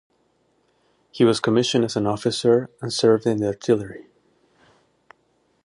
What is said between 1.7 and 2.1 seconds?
as an